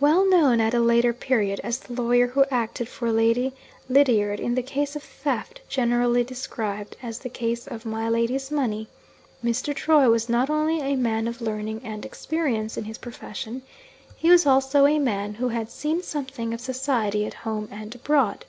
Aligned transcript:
Well 0.00 0.26
known, 0.26 0.62
at 0.62 0.72
a 0.72 0.80
later 0.80 1.12
period, 1.12 1.60
as 1.62 1.78
the 1.78 1.92
lawyer 1.92 2.28
who 2.28 2.46
acted 2.50 2.88
for 2.88 3.12
Lady 3.12 3.52
Lydiard, 3.86 4.40
in 4.40 4.54
the 4.54 4.62
case 4.62 4.96
of 4.96 5.02
theft, 5.02 5.60
generally 5.68 6.24
described 6.24 6.96
as 7.02 7.18
the 7.18 7.28
case 7.28 7.66
of 7.66 7.84
'My 7.84 8.08
Lady's 8.08 8.50
Money,' 8.50 8.88
Mr. 9.44 9.74
Troy 9.76 10.08
was 10.08 10.26
not 10.30 10.48
only 10.48 10.80
a 10.80 10.96
man 10.96 11.28
of 11.28 11.42
learning 11.42 11.82
and 11.84 12.06
experience 12.06 12.78
in 12.78 12.84
his 12.84 12.96
profession 12.96 13.60
he 14.16 14.30
was 14.30 14.46
also 14.46 14.86
a 14.86 14.98
man 14.98 15.34
who 15.34 15.50
had 15.50 15.70
seen 15.70 16.02
something 16.02 16.54
of 16.54 16.60
society 16.62 17.26
at 17.26 17.34
home 17.44 17.68
and 17.70 17.94
abroad. 17.94 18.46